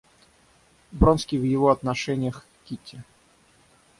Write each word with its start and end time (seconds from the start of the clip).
Вронский 0.93 1.37
в 1.37 1.43
его 1.43 1.69
отношениях 1.69 2.43
к 2.43 2.67
Кити. 2.69 3.03